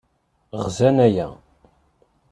[0.63, 1.27] Gzan aya?